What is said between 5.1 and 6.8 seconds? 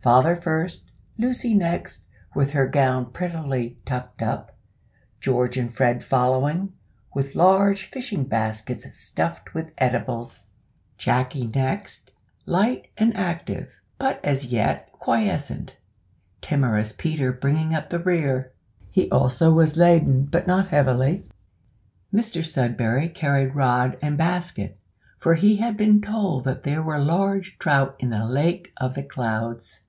George and Fred following,